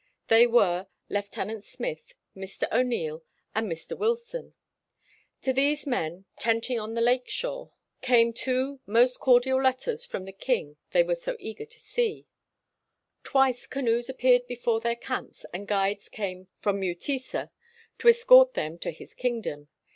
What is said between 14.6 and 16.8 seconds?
their camps and guides came from